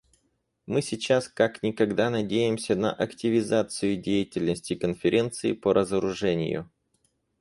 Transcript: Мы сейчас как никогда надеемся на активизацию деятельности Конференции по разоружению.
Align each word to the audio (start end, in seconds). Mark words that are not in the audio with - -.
Мы 0.65 0.81
сейчас 0.81 1.27
как 1.29 1.61
никогда 1.61 2.09
надеемся 2.09 2.73
на 2.75 2.91
активизацию 2.91 3.97
деятельности 4.01 4.73
Конференции 4.73 5.53
по 5.53 5.73
разоружению. 5.75 6.71